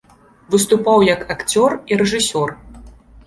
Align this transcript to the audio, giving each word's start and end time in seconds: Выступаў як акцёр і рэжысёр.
Выступаў 0.53 1.03
як 1.09 1.21
акцёр 1.35 1.75
і 1.93 1.99
рэжысёр. 2.05 2.49